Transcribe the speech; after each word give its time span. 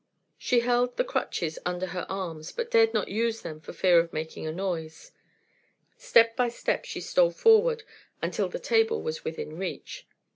She 0.39 0.61
held 0.61 0.97
the 0.97 1.03
crutches 1.03 1.59
under 1.63 1.85
her 1.85 2.07
arms, 2.09 2.51
but 2.51 2.71
dared 2.71 2.91
not 2.91 3.07
use 3.09 3.43
them 3.43 3.59
for 3.59 3.71
fear 3.71 3.99
of 3.99 4.11
making 4.11 4.47
a 4.47 4.51
noise. 4.51 5.11
Step 5.95 6.35
by 6.35 6.49
step 6.49 6.85
she 6.85 6.99
stole 6.99 7.29
forward 7.29 7.83
until 8.19 8.49
the 8.49 8.57
table 8.57 9.03
was 9.03 9.23
within 9.23 9.59
reach. 9.59 10.07